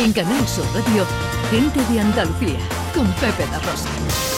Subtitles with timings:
[0.00, 1.04] En Canal Sur Radio,
[1.50, 2.58] Gente de Andalucía,
[2.94, 4.29] con Pepe da Rosa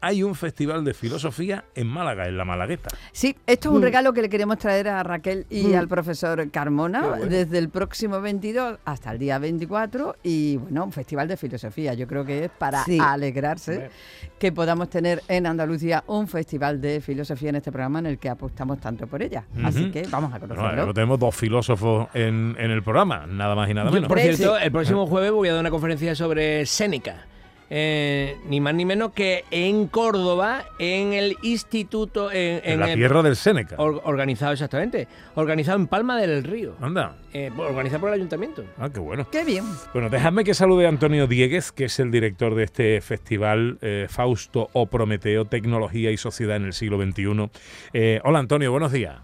[0.00, 2.88] hay un festival de filosofía en Málaga, en la Malagueta.
[3.12, 3.84] Sí, esto es un mm.
[3.84, 5.74] regalo que le queremos traer a Raquel y mm.
[5.74, 11.28] al profesor Carmona desde el próximo 22 hasta el día 24 y bueno, un festival
[11.28, 11.94] de filosofía.
[11.94, 13.90] Yo creo que es para alegrarse
[14.38, 18.28] que podamos tener en Andalucía un festival de filosofía en este programa en el que
[18.28, 19.44] apostamos tanto por ella.
[19.62, 20.94] Así que vamos a conocerlo.
[20.94, 24.08] tenemos dos filósofos en, el programa, nada más y nada menos.
[24.08, 27.26] por cierto, el próximo jueves voy a dar una conferencia sobre Séneca.
[27.72, 32.28] Eh, ni más ni menos que en Córdoba, en el instituto.
[32.32, 33.76] En, la tierra del Séneca.
[33.78, 35.06] organizado, exactamente.
[35.36, 36.74] Organizado en Palma del Río.
[36.80, 37.14] Anda.
[37.32, 38.64] Eh, organizado por el ayuntamiento.
[38.76, 39.24] Ah, qué bueno.
[39.30, 39.64] Qué bien.
[39.92, 44.06] Bueno, déjame que salude a Antonio Diegues, que es el director de este festival eh,
[44.10, 48.20] Fausto o Prometeo, Tecnología y Sociedad en el siglo XXI.
[48.24, 49.20] hola, Antonio, buenos días.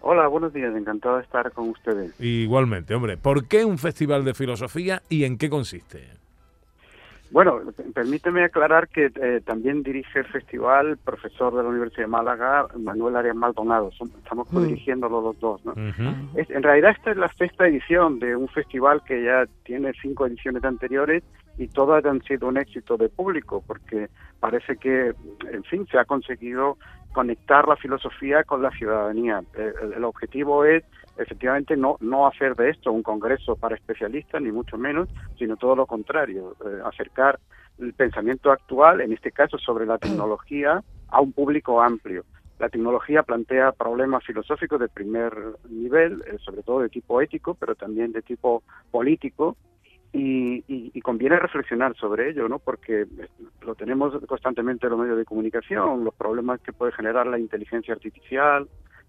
[0.00, 2.18] Hola, buenos días, encantado de estar con ustedes.
[2.20, 6.16] Igualmente, hombre, ¿por qué un festival de filosofía y en qué consiste?
[7.30, 7.60] Bueno,
[7.94, 13.16] permíteme aclarar que eh, también dirige el festival profesor de la Universidad de Málaga, Manuel
[13.16, 13.90] Arias Maldonado.
[13.90, 14.62] estamos mm.
[14.64, 15.64] dirigiéndolo los dos.
[15.64, 15.74] ¿no?
[15.76, 20.64] en realidad esta es la sexta edición de un festival que ya tiene cinco ediciones
[20.64, 21.22] anteriores
[21.58, 24.08] y todas han sido un éxito de público porque
[24.40, 25.14] parece que,
[25.50, 26.76] en fin, se ha conseguido
[27.12, 29.42] conectar la filosofía con la ciudadanía.
[29.56, 30.84] Eh, el objetivo es
[31.18, 35.76] efectivamente no, no hacer de esto un congreso para especialistas, ni mucho menos, sino todo
[35.76, 37.38] lo contrario, eh, acercar
[37.78, 42.24] el pensamiento actual, en este caso sobre la tecnología, a un público amplio.
[42.58, 45.32] La tecnología plantea problemas filosóficos de primer
[45.68, 49.56] nivel, eh, sobre todo de tipo ético, pero también de tipo político,
[50.12, 52.58] y, y, conviene reflexionar sobre ello, ¿no?
[52.58, 53.06] Porque
[53.60, 57.92] lo tenemos constantemente en los medios de comunicación, los problemas que puede generar la inteligencia
[57.92, 58.66] artificial,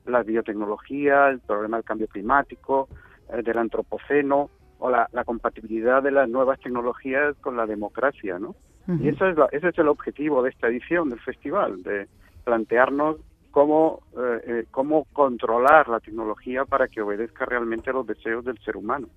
[0.07, 2.87] la biotecnología, el problema del cambio climático,
[3.31, 4.49] eh, del antropoceno
[4.79, 8.55] o la, compatibilidad de las nuevas tecnologías con la democracia, ¿no?
[9.01, 12.07] Y eso es ese es el objetivo de esta edición del festival, de
[12.45, 13.17] plantearnos
[13.51, 18.57] cómo, eh, eh, cómo controlar la tecnología para que obedezca realmente a los deseos del
[18.59, 19.09] ser humano.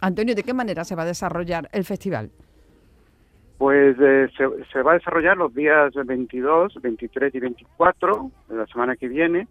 [0.00, 2.30] Antonio, ¿de qué manera se va a desarrollar el festival?
[3.58, 4.28] Pues se,
[4.72, 9.48] se, va a desarrollar los días 22, 23 y 24 de la semana que viene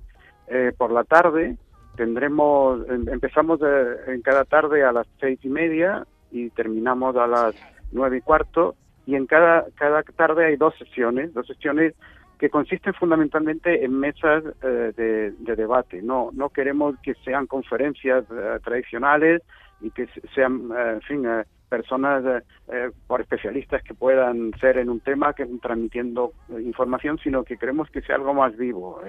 [0.50, 1.58] eh, por la tarde
[1.96, 3.60] tendremos, em, empezamos
[4.08, 7.56] en cada tarde a las seis y media y terminamos a las
[7.92, 11.96] nueve y cuarto y en cada, cada tarde hay dos sesiones, dos sesiones
[12.38, 16.02] que consisten fundamentalmente en mesas eh, de, debate.
[16.02, 19.42] No, no queremos que sean conferencias eh, tradicionales
[19.82, 21.26] y que sean, en fin,
[21.70, 27.20] personas eh, eh, por especialistas que puedan ser en un tema, que transmitiendo eh, información,
[27.24, 29.00] sino que queremos que sea algo más vivo,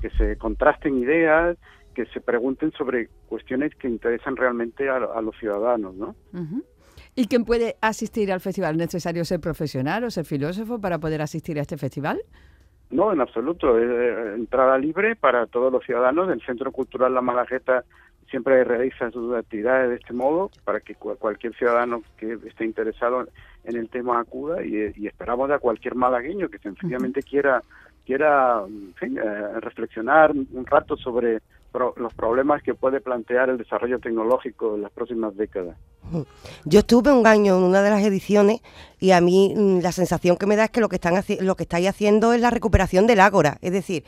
[0.00, 1.58] que se contrasten ideas,
[1.94, 6.14] que se pregunten sobre cuestiones que interesan realmente a, los ciudadanos, ¿no?
[7.14, 8.72] ¿Y quién puede asistir al festival?
[8.72, 12.20] ¿Es necesario ser profesional o ser filósofo para poder asistir a este festival?
[12.90, 13.78] No, en absoluto.
[13.78, 16.28] Es entrada libre para todos los ciudadanos.
[16.28, 17.84] El Centro Cultural La Malagueta
[18.34, 23.28] siempre realiza sus actividades de este modo para que cualquier ciudadano que esté interesado
[23.62, 27.62] en el tema acuda y, esperamos a cualquier malagueño que sencillamente quiera
[28.04, 28.64] quiera
[29.00, 31.42] eh, reflexionar un rato sobre
[31.96, 35.76] los problemas que puede plantear el desarrollo tecnológico en las próximas décadas.
[36.64, 38.62] Yo estuve un año en una de las ediciones
[38.98, 41.54] y a mí mm, la sensación que me da es que lo que están lo
[41.54, 44.04] que estáis haciendo es la recuperación del ágora, es decir,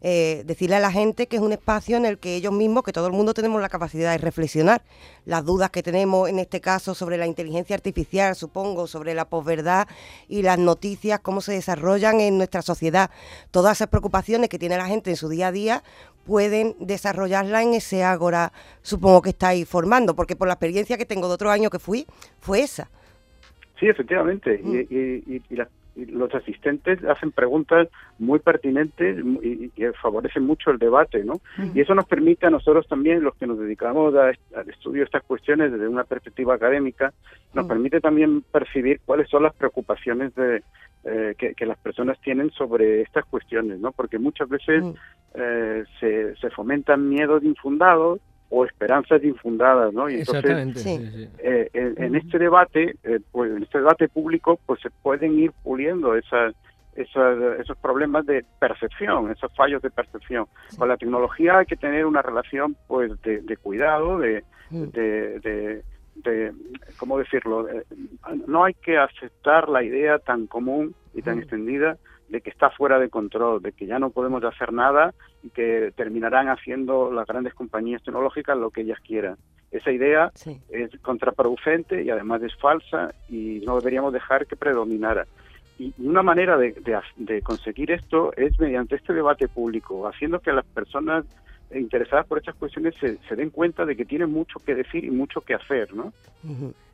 [0.00, 2.92] eh, decirle a la gente que es un espacio en el que ellos mismos, que
[2.92, 4.82] todo el mundo tenemos la capacidad de reflexionar.
[5.24, 9.88] Las dudas que tenemos en este caso sobre la inteligencia artificial, supongo, sobre la posverdad
[10.28, 13.10] y las noticias, cómo se desarrollan en nuestra sociedad.
[13.50, 15.82] Todas esas preocupaciones que tiene la gente en su día a día
[16.26, 18.52] pueden desarrollarla en ese ágora,
[18.82, 22.06] supongo que estáis formando, porque por la experiencia que tengo de otro año que fui,
[22.40, 22.90] fue esa.
[23.78, 24.60] Sí, efectivamente.
[24.62, 31.24] Y, y, las los asistentes hacen preguntas muy pertinentes y, que favorecen mucho el debate,
[31.24, 31.40] ¿no?
[31.74, 35.22] Y eso nos permite a nosotros también, los que nos dedicamos al estudio de estas
[35.22, 37.12] cuestiones desde una perspectiva académica,
[37.54, 40.62] nos permite también percibir cuáles son las preocupaciones de,
[41.04, 43.92] eh, que, las personas tienen sobre estas cuestiones, ¿no?
[43.92, 44.84] Porque muchas veces
[45.34, 50.08] eh, se, se fomentan miedos infundados o esperanzas infundadas, ¿no?
[50.08, 50.76] Y entonces,
[51.38, 56.14] eh, en, este debate, eh, pues en este debate público, pues se pueden ir puliendo
[56.14, 56.54] esas,
[56.94, 60.46] esas, esos problemas de percepción, esos fallos de percepción.
[60.78, 64.84] Con la tecnología hay que tener una relación, pues, de, de cuidado, de, mm.
[64.84, 65.82] de, de,
[66.16, 66.52] de,
[66.98, 67.68] ¿cómo decirlo?
[67.68, 67.84] Eh,
[68.46, 71.40] no hay que aceptar la idea tan común y tan mm.
[71.40, 71.98] extendida
[72.28, 75.92] de que está fuera de control, de que ya no podemos hacer nada y que
[75.96, 79.36] terminarán haciendo las grandes compañías tecnológicas lo que ellas quieran.
[79.70, 80.32] esa idea
[80.70, 85.26] es contraproducente y además es falsa y no deberíamos dejar que predominara.
[85.78, 86.74] Y una manera de,
[87.16, 91.26] de conseguir esto es mediante este debate público, haciendo que las personas
[91.74, 95.10] interesadas por estas cuestiones se, se, den cuenta de que tienen mucho que decir y
[95.10, 96.12] mucho que hacer, ¿no?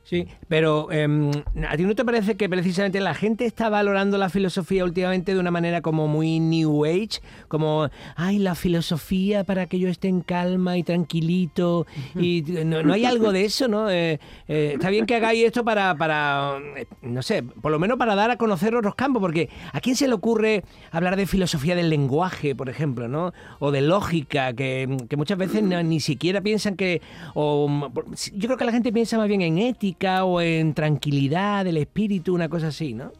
[0.04, 1.30] Sí, pero em,
[1.68, 5.38] ¿a ti no te parece que precisamente la gente está valorando la filosofía últimamente de
[5.38, 7.20] una manera como muy New Age?
[7.46, 11.86] Como, ay, la filosofía para que yo esté en calma y tranquilito.
[12.16, 13.88] Y no, hay algo de eso, ¿no?
[13.90, 14.18] Eh,
[14.48, 18.16] eh, está bien que hagáis esto para, para, eh, no sé, por lo menos para
[18.16, 21.90] dar a conocer otros campos, porque ¿a quién se le ocurre hablar de filosofía del
[21.90, 23.32] lenguaje, por ejemplo, ¿no?
[23.60, 27.00] O de lógica, que, que muchas veces ni siquiera piensan que...
[27.34, 27.70] O,
[28.34, 29.91] yo creo que la gente piensa más bien en ética
[30.24, 33.12] o en tranquilidad del espíritu, una cosa así, ¿no?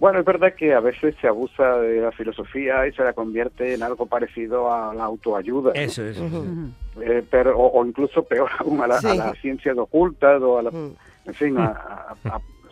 [0.00, 3.74] Bueno, es verdad que a veces se abusa de la filosofía y se la convierte
[3.74, 5.72] en algo parecido a la autoayuda.
[5.74, 6.24] Eso, eso.
[7.02, 11.34] Eh, pero, o, incluso peor aún a, la, las ciencias ocultas o a la, en
[11.34, 12.14] fin, a,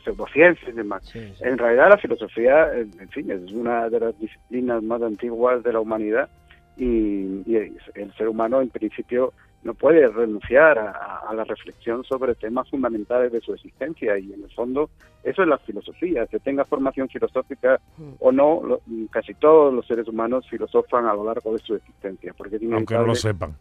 [0.05, 1.03] pseudociencias y demás.
[1.41, 5.81] En realidad la filosofía, en fin, es una de las disciplinas más antiguas de la
[5.81, 6.29] humanidad
[6.77, 9.33] y, y el ser humano en principio
[9.67, 14.51] no puede renunciar a, la reflexión sobre temas fundamentales de su existencia y en el
[14.53, 14.89] fondo
[15.23, 17.81] eso es la filosofía, que tenga formación filosófica
[18.21, 18.79] o no,
[19.11, 22.33] casi todos los seres humanos filosofan a lo largo de su existencia.
[22.39, 23.57] Porque Aunque no lo sepan.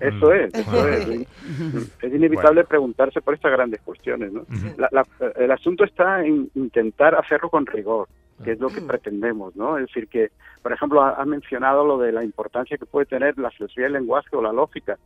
[0.00, 1.08] Eso es, eso es.
[2.00, 4.32] Es inevitable preguntarse por estas grandes cuestiones.
[4.32, 4.46] ¿no?
[5.36, 8.08] el asunto está en intentar hacerlo con rigor
[8.42, 9.76] que es lo que pretendemos, ¿no?
[9.76, 10.30] Es decir, que,
[10.62, 14.34] por ejemplo, ha mencionado lo de la importancia que puede tener la filosofía del lenguaje
[14.34, 14.98] o la lógica.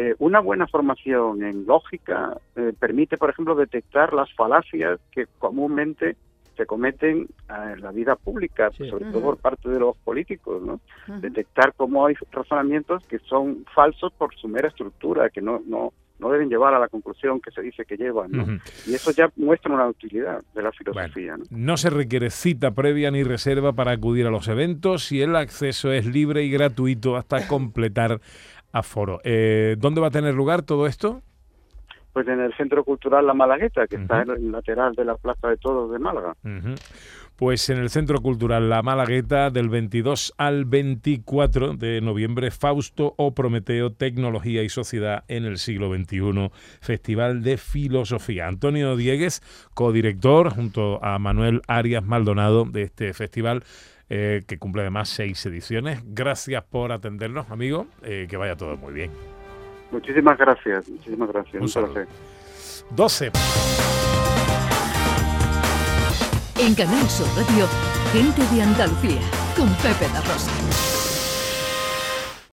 [0.00, 6.14] Eh, una buena formación en lógica eh, permite, por ejemplo, detectar las falacias que comúnmente
[6.56, 10.80] se cometen eh, en la vida pública, sobre todo por parte de los políticos, ¿no?
[11.18, 16.30] Detectar cómo hay razonamientos que son falsos por su mera estructura, que no, no, no
[16.30, 18.46] deben llevar a la conclusión que se dice que llevan, ¿no?
[18.86, 21.44] Y eso ya muestra una utilidad de la filosofía, ¿no?
[21.50, 21.76] ¿no?
[21.76, 26.06] se requiere cita previa ni reserva para acudir a los eventos y el acceso es
[26.06, 28.20] libre y gratuito hasta completar
[28.72, 29.20] aforo.
[29.24, 31.22] Eh, ¿Dónde va a tener lugar todo esto?
[32.12, 35.48] Pues en el Centro Cultural La Malagueta, que está en el lateral de la Plaza
[35.48, 36.34] de Todos de Málaga.
[37.36, 43.34] Pues en el Centro Cultural La Malagueta, del 22 al 24 de noviembre, Fausto o
[43.34, 46.50] Prometeo, Tecnología y Sociedad en el siglo XXI,
[46.80, 48.48] Festival de Filosofía.
[48.48, 49.40] Antonio Diegues,
[49.74, 53.62] codirector, junto a Manuel Arias Maldonado de este festival.
[54.10, 56.00] Eh, que cumple además seis ediciones.
[56.04, 57.86] Gracias por atendernos, amigo.
[58.02, 59.10] Eh, que vaya todo muy bien.
[59.90, 61.62] Muchísimas gracias, muchísimas gracias.
[61.62, 62.06] Un saludo.
[62.90, 63.30] 12.
[66.60, 67.66] En Canal Sur Radio,
[68.12, 69.20] gente de Andalucía,
[69.56, 70.97] con Pepe La Rosa.